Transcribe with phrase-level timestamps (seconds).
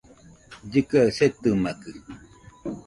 [0.71, 1.91] Llɨkɨaɨ setɨmakɨ